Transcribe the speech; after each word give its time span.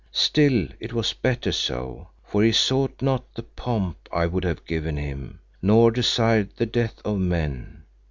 Still 0.11 0.67
it 0.79 0.93
was 0.93 1.13
better 1.13 1.51
so, 1.51 2.07
for 2.25 2.43
he 2.43 2.51
sought 2.53 3.03
not 3.03 3.31
the 3.35 3.43
pomp 3.43 4.09
I 4.11 4.25
would 4.25 4.43
have 4.45 4.65
given 4.65 4.97
him, 4.97 5.41
nor 5.61 5.91
desired 5.91 6.49
the 6.55 6.65
death 6.65 6.99
of 7.05 7.19
men. 7.19 7.83